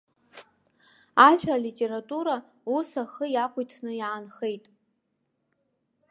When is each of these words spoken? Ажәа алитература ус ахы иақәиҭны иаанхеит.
Ажәа 1.27 1.53
алитература 1.57 2.35
ус 2.75 2.89
ахы 3.03 3.25
иақәиҭны 3.31 3.91
иаанхеит. 3.99 4.65